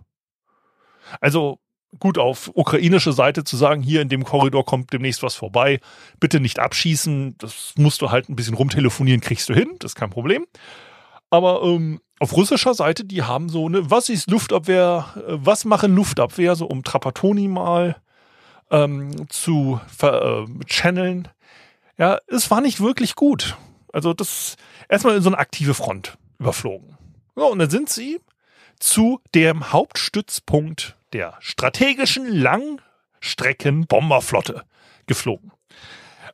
Also 1.20 1.60
gut 2.00 2.18
auf 2.18 2.52
ukrainische 2.54 3.14
Seite 3.14 3.44
zu 3.44 3.58
sagen, 3.58 3.82
hier 3.82 4.02
in 4.02 4.10
dem 4.10 4.24
Korridor 4.24 4.66
kommt 4.66 4.94
demnächst 4.94 5.24
was 5.24 5.36
vorbei, 5.36 5.80
bitte 6.20 6.40
nicht 6.40 6.60
abschießen, 6.60 7.36
das 7.38 7.74
musst 7.78 8.02
du 8.02 8.12
halt 8.12 8.30
ein 8.30 8.36
bisschen 8.36 8.56
rumtelefonieren, 8.56 9.22
kriegst 9.22 9.50
du 9.50 9.54
hin, 9.54 9.70
das 9.80 9.92
ist 9.92 9.96
kein 9.96 10.10
Problem. 10.10 10.46
Aber 11.30 11.62
ähm, 11.64 12.00
auf 12.20 12.36
russischer 12.36 12.74
Seite, 12.74 13.04
die 13.06 13.24
haben 13.24 13.50
so 13.50 13.66
eine, 13.66 13.90
was 13.90 14.10
ist 14.10 14.30
Luftabwehr, 14.30 15.06
äh, 15.16 15.22
was 15.28 15.66
machen 15.66 15.96
Luftabwehr, 15.96 16.56
so 16.56 16.66
um 16.66 16.84
Trapattoni 16.84 17.48
mal 17.48 17.96
ähm, 18.70 19.28
zu 19.30 19.80
äh, 20.02 20.46
channeln. 20.66 21.28
Ja, 21.98 22.20
es 22.28 22.52
war 22.52 22.62
nicht 22.62 22.80
wirklich 22.80 23.16
gut. 23.16 23.58
Also 23.94 24.14
das 24.14 24.56
erstmal 24.88 25.18
in 25.18 25.22
so 25.22 25.30
eine 25.30 25.38
aktive 25.38 25.74
Front 25.74 26.18
überflogen. 26.40 26.98
So, 27.36 27.48
und 27.52 27.60
dann 27.60 27.70
sind 27.70 27.90
sie 27.90 28.20
zu 28.80 29.22
dem 29.36 29.72
Hauptstützpunkt 29.72 30.98
der 31.14 31.38
strategischen 31.40 32.28
Langstrecken-Bomberflotte 32.28 34.64
geflogen. 35.08 35.54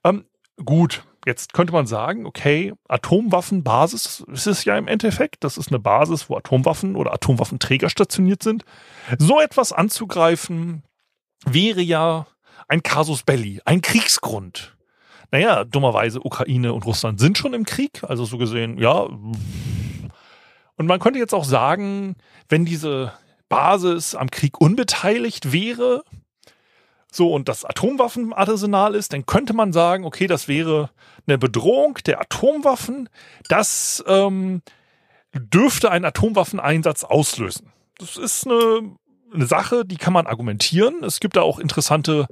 Ähm, 0.04 0.26
gut, 0.64 1.04
jetzt 1.26 1.54
könnte 1.54 1.74
man 1.74 1.88
sagen, 1.88 2.26
okay, 2.26 2.74
Atomwaffenbasis 2.88 4.24
ist 4.32 4.48
es 4.48 4.64
ja 4.66 4.78
im 4.78 4.88
Endeffekt. 4.88 5.44
Das 5.44 5.58
ist 5.58 5.70
eine 5.70 5.80
Basis, 5.80 6.30
wo 6.30 6.38
Atomwaffen 6.38 6.96
oder 6.96 7.14
Atomwaffenträger 7.14 7.90
stationiert 7.90 8.44
sind. 8.44 8.64
So 9.18 9.42
etwas 9.42 9.74
anzugreifen 9.74 10.84
wäre 11.46 11.82
ja 11.82 12.28
ein 12.68 12.84
Casus 12.84 13.24
Belli, 13.24 13.62
ein 13.66 13.82
Kriegsgrund. 13.82 14.78
Naja, 15.32 15.64
dummerweise 15.66 16.24
Ukraine 16.24 16.74
und 16.74 16.86
Russland 16.86 17.20
sind 17.20 17.38
schon 17.38 17.54
im 17.54 17.66
Krieg, 17.66 18.02
also 18.04 18.24
so 18.24 18.38
gesehen, 18.38 18.78
ja. 18.78 19.02
Und 19.02 20.86
man 20.86 21.00
könnte 21.00 21.20
jetzt 21.20 21.34
auch 21.34 21.44
sagen, 21.44 22.16
wenn 22.48 22.64
diese 22.64 23.12
Basis 23.50 24.16
am 24.16 24.30
Krieg 24.30 24.60
unbeteiligt 24.60 25.52
wäre, 25.52 26.04
so 27.12 27.34
und 27.34 27.48
das 27.48 27.66
Atomwaffenarsenal 27.66 28.96
ist, 28.96 29.14
dann 29.14 29.26
könnte 29.26 29.54
man 29.54 29.74
sagen, 29.74 30.06
okay, 30.06 30.28
das 30.28 30.48
wäre 30.48 30.90
eine 31.26 31.38
Bedrohung 31.38 31.98
der 32.06 32.22
Atomwaffen, 32.22 33.10
das 33.48 34.04
ähm, 34.08 34.62
dürfte 35.34 35.92
einen 35.92 36.06
Atomwaffeneinsatz 36.06 37.04
auslösen. 37.04 37.72
Das 37.98 38.18
ist 38.18 38.46
eine, 38.46 38.96
eine 39.34 39.48
Sache, 39.48 39.86
die 39.86 39.98
kann 39.98 40.14
man 40.14 40.28
argumentieren. 40.28 41.04
Es 41.04 41.20
gibt 41.20 41.36
da 41.36 41.42
auch 41.42 41.60
interessante, 41.60 42.28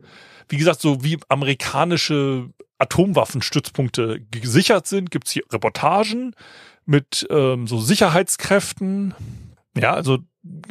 wie 0.49 0.57
gesagt, 0.57 0.81
so 0.81 1.03
wie 1.03 1.17
amerikanische 1.29 2.49
Atomwaffenstützpunkte 2.77 4.21
gesichert 4.31 4.87
sind, 4.87 5.11
gibt 5.11 5.27
es 5.27 5.33
hier 5.33 5.43
Reportagen 5.51 6.35
mit 6.85 7.25
ähm, 7.29 7.67
so 7.67 7.79
Sicherheitskräften. 7.79 9.15
Ja, 9.77 9.93
also 9.93 10.19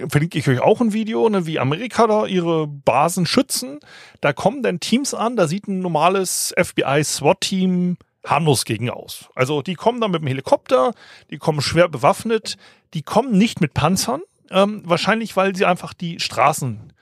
verlinke 0.08 0.38
ich 0.38 0.48
euch 0.48 0.60
auch 0.60 0.80
ein 0.80 0.92
Video, 0.92 1.28
ne, 1.28 1.46
wie 1.46 1.58
Amerika 1.58 2.06
da 2.06 2.26
ihre 2.26 2.66
Basen 2.66 3.26
schützen. 3.26 3.80
Da 4.20 4.32
kommen 4.32 4.62
dann 4.62 4.80
Teams 4.80 5.14
an, 5.14 5.36
da 5.36 5.48
sieht 5.48 5.68
ein 5.68 5.80
normales 5.80 6.54
FBI-SWAT-Team 6.56 7.96
harmlos 8.24 8.64
gegen 8.64 8.90
aus. 8.90 9.28
Also 9.34 9.62
die 9.62 9.74
kommen 9.74 10.00
dann 10.00 10.10
mit 10.10 10.22
dem 10.22 10.28
Helikopter, 10.28 10.94
die 11.30 11.38
kommen 11.38 11.60
schwer 11.60 11.88
bewaffnet, 11.88 12.56
die 12.94 13.02
kommen 13.02 13.36
nicht 13.36 13.60
mit 13.60 13.74
Panzern, 13.74 14.22
ähm, 14.50 14.82
wahrscheinlich 14.84 15.36
weil 15.36 15.54
sie 15.54 15.66
einfach 15.66 15.92
die 15.92 16.20
Straßen 16.20 16.93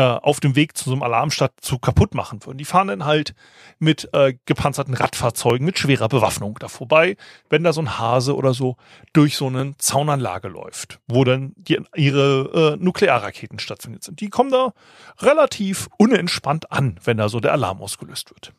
äh, 0.00 0.02
auf 0.02 0.40
dem 0.40 0.56
Weg 0.56 0.78
zu 0.78 0.88
so 0.88 0.98
einem 0.98 1.30
zu 1.60 1.78
kaputt 1.78 2.14
machen 2.14 2.42
würden. 2.46 2.56
Die 2.56 2.64
fahren 2.64 2.88
dann 2.88 3.04
halt 3.04 3.34
mit 3.78 4.08
äh, 4.14 4.32
gepanzerten 4.46 4.94
Radfahrzeugen 4.94 5.66
mit 5.66 5.78
schwerer 5.78 6.08
Bewaffnung 6.08 6.56
da 6.58 6.68
vorbei, 6.68 7.18
wenn 7.50 7.64
da 7.64 7.74
so 7.74 7.82
ein 7.82 7.98
Hase 7.98 8.34
oder 8.34 8.54
so 8.54 8.78
durch 9.12 9.36
so 9.36 9.48
eine 9.48 9.76
Zaunanlage 9.76 10.48
läuft, 10.48 11.00
wo 11.06 11.24
dann 11.24 11.52
die, 11.56 11.82
ihre 11.94 12.78
äh, 12.78 12.82
Nuklearraketen 12.82 13.58
stationiert 13.58 14.02
sind. 14.02 14.22
Die 14.22 14.30
kommen 14.30 14.50
da 14.50 14.72
relativ 15.18 15.88
unentspannt 15.98 16.72
an, 16.72 16.98
wenn 17.04 17.18
da 17.18 17.28
so 17.28 17.38
der 17.38 17.52
Alarm 17.52 17.82
ausgelöst 17.82 18.30
wird. 18.30 18.54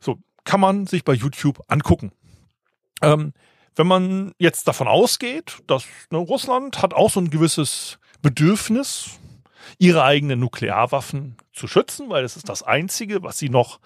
So 0.00 0.18
kann 0.44 0.60
man 0.60 0.86
sich 0.86 1.02
bei 1.02 1.14
YouTube 1.14 1.62
angucken. 1.68 2.12
Ähm, 3.00 3.32
wenn 3.74 3.86
man 3.86 4.32
jetzt 4.38 4.68
davon 4.68 4.86
ausgeht, 4.86 5.62
dass 5.66 5.86
ne, 6.10 6.18
Russland 6.18 6.82
hat 6.82 6.92
auch 6.92 7.10
so 7.10 7.20
ein 7.20 7.30
gewisses 7.30 7.98
Bedürfnis, 8.20 9.18
ihre 9.78 10.04
eigenen 10.04 10.40
Nuklearwaffen 10.40 11.36
zu 11.52 11.66
schützen, 11.66 12.08
weil 12.08 12.24
es 12.24 12.36
ist 12.36 12.48
das 12.48 12.62
Einzige, 12.62 13.22
was 13.22 13.38
sie 13.38 13.48
noch 13.48 13.80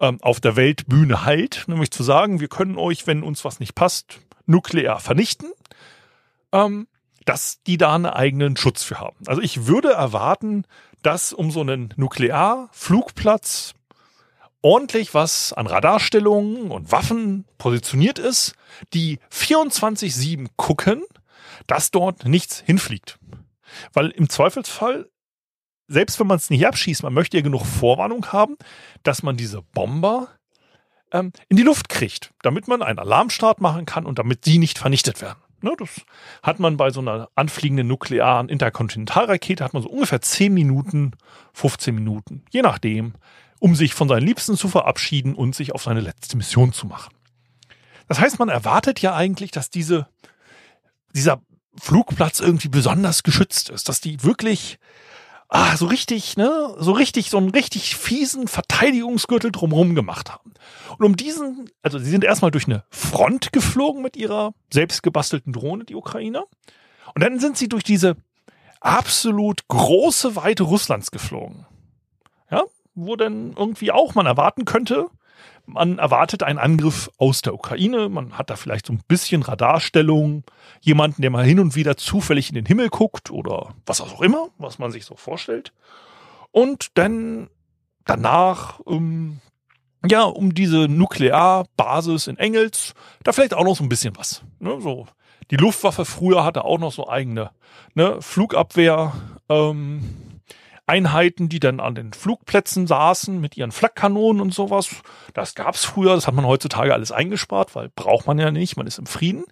ähm, 0.00 0.18
auf 0.22 0.40
der 0.40 0.56
Weltbühne 0.56 1.24
halt, 1.24 1.64
nämlich 1.66 1.90
zu 1.90 2.02
sagen, 2.02 2.40
wir 2.40 2.48
können 2.48 2.78
euch, 2.78 3.06
wenn 3.06 3.22
uns 3.22 3.44
was 3.44 3.60
nicht 3.60 3.74
passt, 3.74 4.20
nuklear 4.46 5.00
vernichten, 5.00 5.52
ähm, 6.52 6.86
dass 7.24 7.62
die 7.66 7.76
da 7.76 7.94
einen 7.94 8.06
eigenen 8.06 8.56
Schutz 8.56 8.82
für 8.82 9.00
haben. 9.00 9.16
Also 9.26 9.42
ich 9.42 9.66
würde 9.66 9.92
erwarten, 9.92 10.64
dass 11.02 11.32
um 11.32 11.50
so 11.50 11.60
einen 11.60 11.92
Nuklearflugplatz 11.96 13.74
ordentlich 14.62 15.14
was 15.14 15.52
an 15.52 15.66
Radarstellungen 15.66 16.70
und 16.70 16.90
Waffen 16.90 17.44
positioniert 17.58 18.18
ist, 18.18 18.54
die 18.92 19.18
24-7 19.32 20.48
gucken, 20.56 21.02
dass 21.66 21.90
dort 21.90 22.24
nichts 22.24 22.60
hinfliegt. 22.60 23.18
Weil 23.92 24.10
im 24.10 24.28
Zweifelsfall 24.28 25.08
selbst 25.88 26.20
wenn 26.20 26.26
man 26.26 26.36
es 26.36 26.50
nicht 26.50 26.66
abschießt, 26.66 27.02
man 27.02 27.14
möchte 27.14 27.38
ja 27.38 27.42
genug 27.42 27.64
Vorwarnung 27.64 28.26
haben, 28.26 28.56
dass 29.02 29.22
man 29.22 29.36
diese 29.36 29.62
Bomber 29.62 30.28
ähm, 31.12 31.32
in 31.48 31.56
die 31.56 31.62
Luft 31.62 31.88
kriegt, 31.88 32.32
damit 32.42 32.68
man 32.68 32.82
einen 32.82 32.98
Alarmstart 32.98 33.60
machen 33.60 33.86
kann 33.86 34.06
und 34.06 34.18
damit 34.18 34.46
die 34.46 34.58
nicht 34.58 34.78
vernichtet 34.78 35.20
werden. 35.22 35.38
Ne, 35.60 35.72
das 35.76 36.02
hat 36.42 36.60
man 36.60 36.76
bei 36.76 36.90
so 36.90 37.00
einer 37.00 37.30
anfliegenden 37.34 37.88
nuklearen 37.88 38.48
Interkontinentalrakete, 38.48 39.64
hat 39.64 39.72
man 39.72 39.82
so 39.82 39.88
ungefähr 39.88 40.20
10 40.20 40.54
Minuten, 40.54 41.12
15 41.52 41.92
Minuten, 41.92 42.44
je 42.50 42.62
nachdem, 42.62 43.14
um 43.58 43.74
sich 43.74 43.92
von 43.92 44.08
seinen 44.08 44.24
Liebsten 44.24 44.56
zu 44.56 44.68
verabschieden 44.68 45.34
und 45.34 45.56
sich 45.56 45.74
auf 45.74 45.82
seine 45.82 46.00
letzte 46.00 46.36
Mission 46.36 46.72
zu 46.72 46.86
machen. 46.86 47.12
Das 48.06 48.20
heißt, 48.20 48.38
man 48.38 48.48
erwartet 48.48 49.00
ja 49.00 49.16
eigentlich, 49.16 49.50
dass 49.50 49.68
diese, 49.68 50.06
dieser 51.12 51.42
Flugplatz 51.76 52.38
irgendwie 52.38 52.68
besonders 52.68 53.24
geschützt 53.24 53.68
ist, 53.68 53.88
dass 53.88 54.00
die 54.00 54.22
wirklich 54.22 54.78
ah, 55.48 55.76
so 55.76 55.86
richtig, 55.86 56.36
ne, 56.36 56.74
so 56.78 56.92
richtig, 56.92 57.30
so 57.30 57.38
einen 57.38 57.50
richtig 57.50 57.96
fiesen 57.96 58.48
Verteidigungsgürtel 58.48 59.50
drumherum 59.50 59.94
gemacht 59.94 60.30
haben. 60.30 60.52
Und 60.98 61.04
um 61.04 61.16
diesen, 61.16 61.70
also 61.82 61.98
sie 61.98 62.10
sind 62.10 62.24
erstmal 62.24 62.50
durch 62.50 62.66
eine 62.66 62.84
Front 62.90 63.52
geflogen 63.52 64.02
mit 64.02 64.16
ihrer 64.16 64.52
selbstgebastelten 64.72 65.52
Drohne, 65.52 65.84
die 65.84 65.94
Ukrainer. 65.94 66.44
Und 67.14 67.22
dann 67.22 67.40
sind 67.40 67.56
sie 67.56 67.68
durch 67.68 67.84
diese 67.84 68.16
absolut 68.80 69.66
große 69.68 70.36
Weite 70.36 70.64
Russlands 70.64 71.10
geflogen. 71.10 71.66
Ja, 72.50 72.64
wo 72.94 73.16
dann 73.16 73.54
irgendwie 73.56 73.92
auch 73.92 74.14
man 74.14 74.26
erwarten 74.26 74.64
könnte, 74.64 75.08
man 75.68 75.98
erwartet 75.98 76.42
einen 76.42 76.58
Angriff 76.58 77.10
aus 77.18 77.42
der 77.42 77.54
Ukraine. 77.54 78.08
Man 78.08 78.36
hat 78.36 78.50
da 78.50 78.56
vielleicht 78.56 78.86
so 78.86 78.92
ein 78.92 79.02
bisschen 79.06 79.42
Radarstellung, 79.42 80.44
jemanden, 80.80 81.22
der 81.22 81.30
mal 81.30 81.44
hin 81.44 81.60
und 81.60 81.76
wieder 81.76 81.96
zufällig 81.96 82.48
in 82.48 82.54
den 82.54 82.66
Himmel 82.66 82.88
guckt 82.88 83.30
oder 83.30 83.74
was 83.86 84.00
auch 84.00 84.22
immer, 84.22 84.48
was 84.58 84.78
man 84.78 84.90
sich 84.90 85.04
so 85.04 85.14
vorstellt. 85.14 85.72
Und 86.50 86.88
dann 86.94 87.50
danach, 88.04 88.80
ähm, 88.88 89.40
ja, 90.08 90.22
um 90.22 90.54
diese 90.54 90.88
Nuklearbasis 90.88 92.26
in 92.28 92.38
Engels, 92.38 92.94
da 93.22 93.32
vielleicht 93.32 93.54
auch 93.54 93.64
noch 93.64 93.76
so 93.76 93.84
ein 93.84 93.90
bisschen 93.90 94.16
was. 94.16 94.42
Ne? 94.58 94.80
So, 94.80 95.06
die 95.50 95.56
Luftwaffe 95.56 96.04
früher 96.04 96.44
hatte 96.44 96.64
auch 96.64 96.78
noch 96.78 96.92
so 96.92 97.08
eigene 97.08 97.50
ne, 97.94 98.16
Flugabwehr. 98.20 99.12
Ähm, 99.48 100.27
Einheiten, 100.88 101.48
die 101.48 101.60
dann 101.60 101.80
an 101.80 101.94
den 101.94 102.12
Flugplätzen 102.12 102.86
saßen 102.86 103.40
mit 103.40 103.56
ihren 103.56 103.72
Flakkanonen 103.72 104.40
und 104.40 104.54
sowas. 104.54 104.88
Das 105.34 105.54
gab's 105.54 105.84
früher, 105.84 106.14
das 106.14 106.26
hat 106.26 106.34
man 106.34 106.46
heutzutage 106.46 106.94
alles 106.94 107.12
eingespart, 107.12 107.74
weil 107.74 107.90
braucht 107.94 108.26
man 108.26 108.38
ja 108.38 108.50
nicht, 108.50 108.76
man 108.76 108.86
ist 108.86 108.98
im 108.98 109.06
Frieden. 109.06 109.44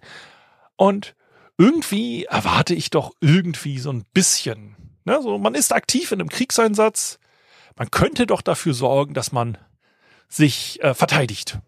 Und 0.75 1.15
irgendwie 1.57 2.25
erwarte 2.25 2.73
ich 2.73 2.89
doch 2.89 3.11
irgendwie 3.19 3.79
so 3.79 3.91
ein 3.91 4.05
bisschen, 4.13 4.75
ne, 5.05 5.19
so 5.21 5.37
man 5.37 5.55
ist 5.55 5.73
aktiv 5.73 6.11
in 6.11 6.19
einem 6.19 6.29
Kriegseinsatz, 6.29 7.19
man 7.75 7.91
könnte 7.91 8.25
doch 8.25 8.41
dafür 8.41 8.73
sorgen, 8.73 9.13
dass 9.13 9.31
man 9.31 9.57
sich 10.29 10.81
äh, 10.83 10.93
verteidigt. 10.93 11.59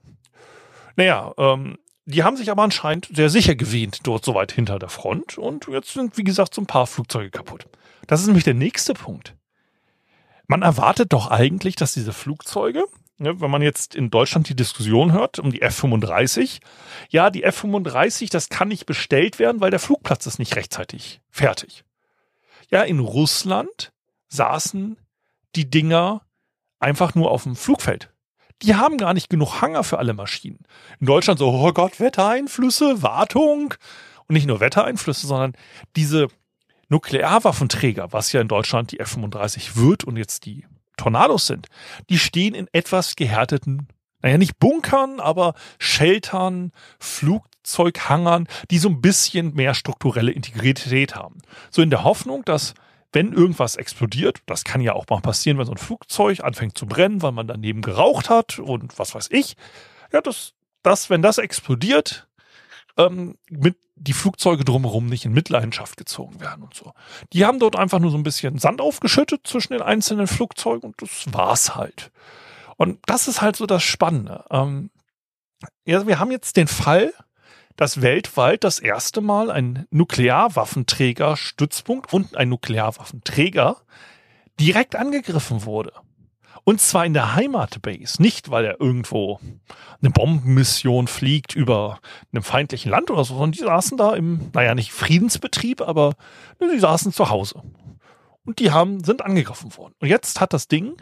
Naja, 0.95 1.33
ähm, 1.37 1.77
die 2.05 2.23
haben 2.23 2.37
sich 2.37 2.49
aber 2.49 2.63
anscheinend 2.63 3.09
sehr 3.13 3.29
sicher 3.29 3.53
gewähnt, 3.55 3.99
dort 4.03 4.25
so 4.25 4.33
weit 4.33 4.51
hinter 4.51 4.79
der 4.79 4.89
Front. 4.89 5.37
Und 5.37 5.67
jetzt 5.67 5.93
sind, 5.93 6.17
wie 6.17 6.23
gesagt, 6.23 6.55
so 6.55 6.61
ein 6.61 6.65
paar 6.65 6.87
Flugzeuge 6.87 7.29
kaputt. 7.29 7.67
Das 8.07 8.21
ist 8.21 8.27
nämlich 8.27 8.43
der 8.43 8.55
nächste 8.55 8.95
Punkt. 8.95 9.35
Man 10.49 10.63
erwartet 10.63 11.13
doch 11.13 11.29
eigentlich, 11.29 11.75
dass 11.75 11.93
diese 11.93 12.11
Flugzeuge, 12.11 12.85
ne, 13.19 13.39
wenn 13.39 13.51
man 13.51 13.61
jetzt 13.61 13.93
in 13.93 14.09
Deutschland 14.09 14.49
die 14.49 14.55
Diskussion 14.55 15.13
hört 15.13 15.37
um 15.37 15.51
die 15.51 15.61
F-35, 15.61 16.59
ja, 17.09 17.29
die 17.29 17.43
F-35, 17.43 18.31
das 18.31 18.49
kann 18.49 18.69
nicht 18.69 18.87
bestellt 18.87 19.37
werden, 19.37 19.61
weil 19.61 19.69
der 19.69 19.79
Flugplatz 19.79 20.25
ist 20.25 20.39
nicht 20.39 20.55
rechtzeitig 20.55 21.21
fertig. 21.29 21.83
Ja, 22.71 22.81
in 22.81 22.97
Russland 22.97 23.91
saßen 24.29 24.97
die 25.55 25.69
Dinger 25.69 26.23
einfach 26.79 27.13
nur 27.13 27.29
auf 27.29 27.43
dem 27.43 27.55
Flugfeld. 27.55 28.11
Die 28.63 28.73
haben 28.73 28.97
gar 28.97 29.13
nicht 29.13 29.29
genug 29.29 29.61
Hanger 29.61 29.83
für 29.83 29.99
alle 29.99 30.15
Maschinen. 30.15 30.65
In 30.99 31.05
Deutschland 31.05 31.37
so, 31.37 31.47
oh 31.47 31.73
Gott, 31.73 31.99
Wettereinflüsse, 31.99 33.03
Wartung. 33.03 33.75
Und 34.25 34.33
nicht 34.33 34.47
nur 34.47 34.61
Wettereinflüsse, 34.61 35.27
sondern 35.27 35.53
diese 35.95 36.27
Nuklearwaffenträger, 36.89 38.11
was 38.11 38.31
ja 38.31 38.41
in 38.41 38.47
Deutschland 38.47 38.91
die 38.91 38.99
F-35 38.99 39.75
wird 39.75 40.03
und 40.03 40.17
jetzt 40.17 40.45
die 40.45 40.65
Tornados 40.97 41.47
sind, 41.47 41.67
die 42.09 42.19
stehen 42.19 42.53
in 42.53 42.67
etwas 42.73 43.15
gehärteten, 43.15 43.87
naja, 44.21 44.37
nicht 44.37 44.59
Bunkern, 44.59 45.19
aber 45.19 45.53
Sheltern, 45.77 46.71
Flugzeughangern, 46.99 48.47
die 48.69 48.79
so 48.79 48.89
ein 48.89 49.01
bisschen 49.01 49.53
mehr 49.53 49.73
strukturelle 49.73 50.31
Integrität 50.31 51.15
haben. 51.15 51.37
So 51.71 51.81
in 51.81 51.89
der 51.89 52.03
Hoffnung, 52.03 52.43
dass 52.43 52.73
wenn 53.13 53.33
irgendwas 53.33 53.75
explodiert, 53.77 54.41
das 54.45 54.63
kann 54.63 54.81
ja 54.81 54.93
auch 54.93 55.05
mal 55.09 55.21
passieren, 55.21 55.57
wenn 55.57 55.65
so 55.65 55.71
ein 55.71 55.77
Flugzeug 55.77 56.41
anfängt 56.43 56.77
zu 56.77 56.85
brennen, 56.85 57.21
weil 57.21 57.31
man 57.31 57.47
daneben 57.47 57.81
geraucht 57.81 58.29
hat 58.29 58.59
und 58.59 58.99
was 58.99 59.15
weiß 59.15 59.29
ich, 59.31 59.55
ja, 60.11 60.21
dass, 60.21 60.53
dass 60.83 61.09
wenn 61.09 61.21
das 61.21 61.37
explodiert, 61.37 62.27
ähm, 62.97 63.37
mit 63.49 63.77
die 63.99 64.13
Flugzeuge 64.13 64.63
drumherum 64.63 65.07
nicht 65.07 65.25
in 65.25 65.33
Mitleidenschaft 65.33 65.97
gezogen 65.97 66.39
werden 66.39 66.63
und 66.63 66.73
so. 66.73 66.93
Die 67.33 67.45
haben 67.45 67.59
dort 67.59 67.75
einfach 67.75 67.99
nur 67.99 68.11
so 68.11 68.17
ein 68.17 68.23
bisschen 68.23 68.57
Sand 68.57 68.79
aufgeschüttet 68.81 69.45
zwischen 69.45 69.73
den 69.73 69.81
einzelnen 69.81 70.27
Flugzeugen 70.27 70.89
und 70.89 71.01
das 71.01 71.25
war's 71.31 71.75
halt. 71.75 72.11
Und 72.77 72.99
das 73.05 73.27
ist 73.27 73.41
halt 73.41 73.57
so 73.57 73.65
das 73.65 73.83
Spannende. 73.83 74.45
Ähm, 74.49 74.91
ja, 75.85 76.07
wir 76.07 76.19
haben 76.19 76.31
jetzt 76.31 76.55
den 76.55 76.67
Fall, 76.67 77.13
dass 77.75 78.01
weltweit 78.01 78.63
das 78.63 78.79
erste 78.79 79.19
Mal 79.21 79.51
ein 79.51 79.85
Nuklearwaffenträger-Stützpunkt 79.89 82.13
und 82.13 82.37
ein 82.37 82.47
Nuklearwaffenträger 82.49 83.81
direkt 84.59 84.95
angegriffen 84.95 85.65
wurde. 85.65 85.91
Und 86.63 86.81
zwar 86.81 87.05
in 87.05 87.13
der 87.13 87.35
Heimatbase. 87.35 88.21
Nicht, 88.21 88.51
weil 88.51 88.65
er 88.65 88.79
irgendwo 88.79 89.39
eine 90.01 90.11
Bombenmission 90.11 91.07
fliegt 91.07 91.55
über 91.55 91.99
einem 92.31 92.43
feindlichen 92.43 92.91
Land 92.91 93.11
oder 93.11 93.23
so, 93.23 93.33
sondern 93.35 93.51
die 93.51 93.59
saßen 93.59 93.97
da 93.97 94.13
im, 94.15 94.51
naja, 94.53 94.75
nicht 94.75 94.91
Friedensbetrieb, 94.91 95.81
aber 95.81 96.15
die 96.59 96.79
saßen 96.79 97.11
zu 97.11 97.29
Hause. 97.29 97.61
Und 98.45 98.59
die 98.59 98.71
haben, 98.71 99.03
sind 99.03 99.21
angegriffen 99.23 99.75
worden. 99.77 99.93
Und 99.99 100.07
jetzt 100.07 100.39
hat 100.41 100.53
das 100.53 100.67
Ding, 100.67 100.95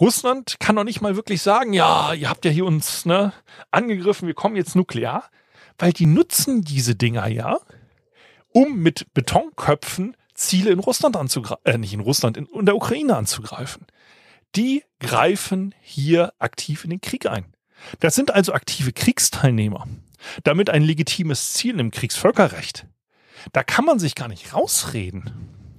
Russland 0.00 0.56
kann 0.60 0.74
noch 0.74 0.84
nicht 0.84 1.00
mal 1.00 1.16
wirklich 1.16 1.40
sagen, 1.40 1.72
ja, 1.72 2.12
ihr 2.12 2.28
habt 2.28 2.44
ja 2.44 2.50
hier 2.50 2.66
uns 2.66 3.06
ne, 3.06 3.32
angegriffen, 3.70 4.26
wir 4.26 4.34
kommen 4.34 4.56
jetzt 4.56 4.76
nuklear, 4.76 5.24
weil 5.78 5.92
die 5.92 6.06
nutzen 6.06 6.62
diese 6.62 6.94
Dinger 6.94 7.26
ja, 7.28 7.58
um 8.52 8.78
mit 8.78 9.12
Betonköpfen 9.14 10.16
Ziele 10.34 10.70
in 10.70 10.80
Russland 10.80 11.16
anzugreifen, 11.16 11.64
äh, 11.64 11.78
nicht 11.78 11.94
in 11.94 12.00
Russland, 12.00 12.36
in, 12.36 12.46
in 12.46 12.66
der 12.66 12.76
Ukraine 12.76 13.16
anzugreifen 13.16 13.86
die 14.54 14.84
greifen 15.00 15.74
hier 15.80 16.32
aktiv 16.38 16.84
in 16.84 16.90
den 16.90 17.00
Krieg 17.00 17.26
ein. 17.26 17.54
Das 18.00 18.14
sind 18.14 18.30
also 18.30 18.52
aktive 18.52 18.92
Kriegsteilnehmer. 18.92 19.86
Damit 20.44 20.70
ein 20.70 20.82
legitimes 20.82 21.52
Ziel 21.52 21.78
im 21.78 21.90
Kriegsvölkerrecht. 21.90 22.86
Da 23.52 23.62
kann 23.62 23.84
man 23.84 23.98
sich 23.98 24.14
gar 24.14 24.28
nicht 24.28 24.54
rausreden. 24.54 25.74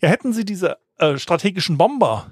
Ja, 0.00 0.08
hätten 0.08 0.32
sie 0.32 0.44
diese 0.44 0.78
äh, 0.98 1.18
strategischen 1.18 1.78
Bomber 1.78 2.30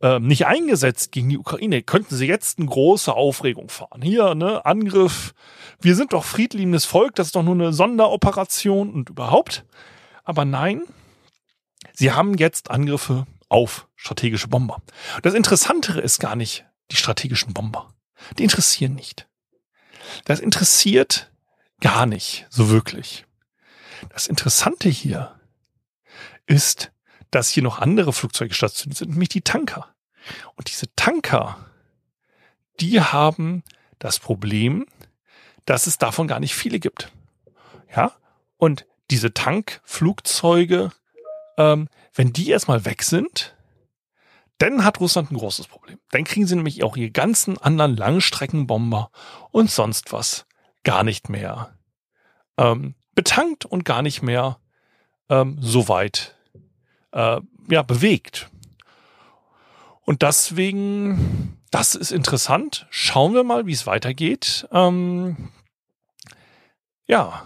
äh, 0.00 0.20
nicht 0.20 0.46
eingesetzt 0.46 1.10
gegen 1.10 1.28
die 1.28 1.38
Ukraine, 1.38 1.82
könnten 1.82 2.14
sie 2.14 2.26
jetzt 2.26 2.58
eine 2.58 2.68
große 2.68 3.12
Aufregung 3.12 3.68
fahren. 3.68 4.02
Hier, 4.02 4.34
ne, 4.34 4.64
Angriff. 4.64 5.34
Wir 5.80 5.96
sind 5.96 6.12
doch 6.12 6.24
friedliebendes 6.24 6.84
Volk, 6.84 7.14
das 7.14 7.28
ist 7.28 7.36
doch 7.36 7.42
nur 7.42 7.54
eine 7.54 7.72
Sonderoperation 7.72 8.92
und 8.92 9.10
überhaupt. 9.10 9.64
Aber 10.24 10.44
nein, 10.44 10.82
sie 11.94 12.12
haben 12.12 12.34
jetzt 12.34 12.70
Angriffe 12.70 13.26
auf 13.48 13.88
strategische 13.96 14.48
Bomber. 14.48 14.82
Das 15.22 15.34
Interessantere 15.34 16.00
ist 16.00 16.18
gar 16.18 16.36
nicht 16.36 16.64
die 16.90 16.96
strategischen 16.96 17.54
Bomber. 17.54 17.94
Die 18.38 18.42
interessieren 18.42 18.94
nicht. 18.94 19.28
Das 20.24 20.40
interessiert 20.40 21.30
gar 21.80 22.06
nicht 22.06 22.46
so 22.50 22.70
wirklich. 22.70 23.26
Das 24.10 24.26
Interessante 24.26 24.88
hier 24.88 25.38
ist, 26.46 26.92
dass 27.30 27.50
hier 27.50 27.62
noch 27.62 27.78
andere 27.78 28.12
Flugzeuge 28.12 28.54
stationiert 28.54 28.98
sind, 28.98 29.10
nämlich 29.10 29.28
die 29.28 29.42
Tanker. 29.42 29.94
Und 30.56 30.70
diese 30.70 30.94
Tanker, 30.96 31.58
die 32.80 33.00
haben 33.00 33.62
das 33.98 34.18
Problem, 34.18 34.86
dass 35.64 35.86
es 35.86 35.98
davon 35.98 36.28
gar 36.28 36.40
nicht 36.40 36.54
viele 36.54 36.80
gibt. 36.80 37.12
Ja, 37.94 38.12
und 38.56 38.86
diese 39.10 39.32
Tankflugzeuge 39.32 40.92
ähm, 41.58 41.88
wenn 42.14 42.32
die 42.32 42.48
erstmal 42.48 42.86
weg 42.86 43.02
sind, 43.02 43.54
dann 44.56 44.84
hat 44.84 45.00
Russland 45.00 45.30
ein 45.30 45.36
großes 45.36 45.66
Problem. 45.66 45.98
Dann 46.10 46.24
kriegen 46.24 46.46
sie 46.46 46.56
nämlich 46.56 46.82
auch 46.82 46.96
ihre 46.96 47.10
ganzen 47.10 47.58
anderen 47.58 47.96
Langstreckenbomber 47.96 49.10
und 49.50 49.70
sonst 49.70 50.12
was 50.12 50.46
gar 50.84 51.04
nicht 51.04 51.28
mehr 51.28 51.76
ähm, 52.56 52.94
betankt 53.14 53.66
und 53.66 53.84
gar 53.84 54.02
nicht 54.02 54.22
mehr 54.22 54.58
ähm, 55.28 55.58
so 55.60 55.88
weit 55.88 56.36
äh, 57.12 57.40
ja, 57.68 57.82
bewegt. 57.82 58.48
Und 60.04 60.22
deswegen, 60.22 61.58
das 61.70 61.94
ist 61.94 62.12
interessant. 62.12 62.86
Schauen 62.90 63.34
wir 63.34 63.44
mal, 63.44 63.66
wie 63.66 63.72
es 63.72 63.86
weitergeht. 63.86 64.66
Ähm, 64.72 65.50
ja, 67.06 67.44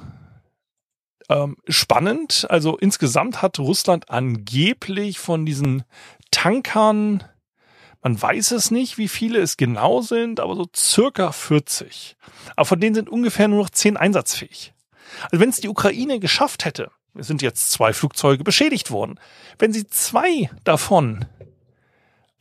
ähm, 1.33 1.57
spannend. 1.69 2.47
Also 2.51 2.77
insgesamt 2.77 3.43
hat 3.43 3.59
Russland 3.59 4.11
angeblich 4.11 5.19
von 5.19 5.47
diesen 5.47 5.85
Tankern, 6.31 7.25
man 8.03 8.21
weiß 8.21 8.53
es 8.53 8.71
nicht, 8.71 8.99
wie 8.99 9.09
viele 9.09 9.41
es 9.41 9.57
genau 9.57 10.03
sind, 10.03 10.41
aber 10.41 10.57
so 10.57 10.67
circa 10.75 11.33
40. 11.33 12.17
Aber 12.57 12.65
von 12.65 12.81
denen 12.81 12.95
sind 12.95 13.09
ungefähr 13.09 13.49
nur 13.49 13.63
noch 13.63 13.71
10 13.71 13.97
einsatzfähig. 13.97 14.75
Also 15.31 15.41
wenn 15.41 15.51
es 15.51 15.61
die 15.61 15.69
Ukraine 15.69 16.19
geschafft 16.21 16.65
hätte, 16.65 16.91
es 17.15 17.27
sind 17.27 17.43
jetzt 17.43 17.71
zwei 17.71 17.93
Flugzeuge 17.93 18.45
beschädigt 18.45 18.91
worden, 18.91 19.21
wenn 19.59 19.73
sie 19.73 19.87
zwei 19.87 20.51
davon 20.65 21.27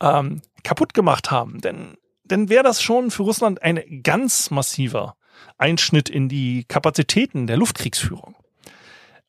ähm, 0.00 0.40
kaputt 0.64 0.94
gemacht 0.94 1.30
haben, 1.30 1.60
dann, 1.60 1.96
dann 2.24 2.48
wäre 2.48 2.64
das 2.64 2.82
schon 2.82 3.10
für 3.10 3.22
Russland 3.22 3.62
ein 3.62 4.02
ganz 4.02 4.50
massiver 4.50 5.16
Einschnitt 5.58 6.08
in 6.08 6.28
die 6.28 6.64
Kapazitäten 6.64 7.46
der 7.46 7.56
Luftkriegsführung. 7.58 8.34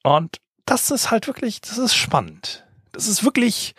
Und 0.03 0.37
das 0.65 0.91
ist 0.91 1.11
halt 1.11 1.27
wirklich, 1.27 1.61
das 1.61 1.77
ist 1.77 1.95
spannend. 1.95 2.65
Das 2.91 3.07
ist 3.07 3.23
wirklich 3.23 3.73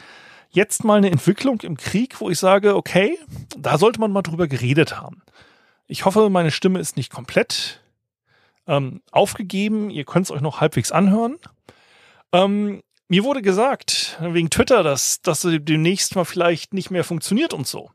jetzt 0.51 0.85
mal 0.85 0.99
eine 0.99 1.11
Entwicklung 1.11 1.61
im 1.61 1.77
Krieg, 1.77 2.21
wo 2.21 2.31
ich 2.31 2.39
sage, 2.39 2.77
okay, 2.77 3.19
da 3.57 3.79
sollte 3.79 4.01
man 4.01 4.13
mal 4.13 4.23
drüber 4.23 4.49
geredet 4.49 4.97
haben. 5.01 5.23
Ich 5.87 6.05
hoffe, 6.05 6.31
meine 6.31 6.51
Stimme 6.51 6.79
ist 6.79 6.97
nicht 6.97 7.13
komplett 7.13 7.83
ähm, 8.67 9.03
aufgegeben. 9.11 9.91
Ihr 9.91 10.05
könnt 10.05 10.27
es 10.27 10.31
euch 10.31 10.41
noch 10.41 10.61
halbwegs 10.61 10.93
anhören. 10.93 11.39
Ähm, 12.33 12.83
mir 13.09 13.25
wurde 13.25 13.43
gesagt, 13.43 14.19
wegen 14.21 14.49
Twitter, 14.49 14.83
dass 14.83 15.21
das 15.21 15.47
demnächst 15.47 16.17
mal 16.17 16.25
vielleicht 16.25 16.73
nicht 16.73 16.91
mehr 16.91 17.05
funktioniert 17.05 17.53
und 17.53 17.67
so. 17.67 17.91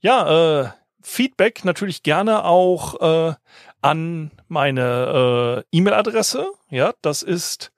Ja, 0.00 0.60
äh, 0.62 0.70
Feedback 1.02 1.64
natürlich 1.64 2.02
gerne 2.02 2.44
auch 2.44 3.00
äh, 3.00 3.34
an 3.80 4.30
meine 4.48 5.64
äh, 5.72 5.76
E-Mail-Adresse. 5.76 6.46
Ja, 6.70 6.94
das 7.02 7.22
ist 7.22 7.72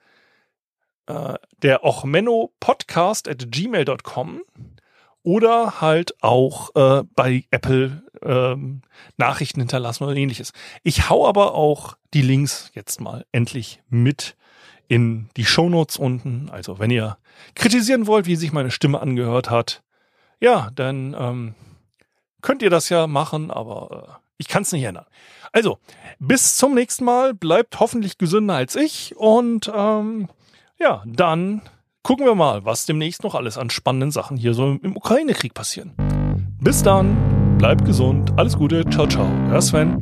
äh, 1.07 1.35
der 1.62 1.85
Ochmenno 1.85 2.52
Podcast 2.61 3.28
at 3.28 3.50
gmail.com 3.50 4.42
oder 5.22 5.81
halt 5.81 6.22
auch 6.22 6.74
äh, 6.74 7.04
bei 7.14 7.44
Apple 7.50 8.02
ähm, 8.22 8.83
Nachrichten 9.16 9.61
hinterlassen 9.61 10.04
oder 10.04 10.16
ähnliches. 10.16 10.52
Ich 10.83 11.09
hau 11.11 11.26
aber 11.26 11.54
auch 11.54 11.96
die 12.14 12.22
Links 12.22 12.70
jetzt 12.74 13.00
mal 13.00 13.26
endlich 13.33 13.83
mit 13.88 14.37
in 14.88 15.28
die 15.37 15.44
Shownotes 15.44 15.98
unten. 15.98 16.48
Also 16.50 16.78
wenn 16.78 16.90
ihr 16.90 17.18
kritisieren 17.54 18.07
wollt, 18.07 18.26
wie 18.26 18.37
sich 18.37 18.52
meine 18.52 18.70
Stimme 18.70 19.00
angehört 19.00 19.50
hat, 19.50 19.83
ja, 20.40 20.70
dann 20.74 21.14
ähm, 21.18 21.54
könnt 22.40 22.62
ihr 22.62 22.70
das 22.70 22.88
ja 22.88 23.07
machen, 23.07 23.50
aber 23.50 24.20
äh, 24.24 24.28
ich 24.38 24.48
kann 24.48 24.62
es 24.62 24.72
nicht 24.72 24.85
ändern. 24.85 25.07
Also, 25.53 25.79
bis 26.18 26.57
zum 26.57 26.74
nächsten 26.74 27.05
Mal. 27.05 27.35
Bleibt 27.35 27.81
hoffentlich 27.81 28.18
gesünder 28.18 28.55
als 28.55 28.77
ich. 28.77 29.14
Und 29.16 29.70
ähm, 29.74 30.29
ja, 30.79 31.03
dann 31.07 31.62
gucken 32.03 32.24
wir 32.24 32.35
mal, 32.35 32.64
was 32.64 32.87
demnächst 32.87 33.22
noch 33.22 33.35
alles 33.35 33.59
an 33.59 33.70
spannenden 33.70 34.11
Sachen 34.11 34.37
hier 34.37 34.55
so 34.55 34.79
im 34.83 34.96
Ukraine-Krieg 34.96 35.55
passieren. 35.55 35.94
Bis 36.61 36.83
dann, 36.83 37.59
bleibt 37.59 37.85
gesund, 37.85 38.33
alles 38.37 38.57
Gute, 38.57 38.85
ciao, 38.88 39.07
ciao, 39.07 39.29
euer 39.51 39.62
Sven. 39.62 39.98